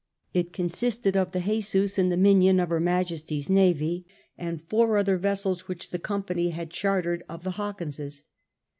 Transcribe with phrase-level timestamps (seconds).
[0.01, 0.03] ^
[0.33, 5.15] It consisted of the Jesus and the Minion of Her Majesty's navy, and four other
[5.19, 8.23] vessels which the Company had chartered of the Hawkinses.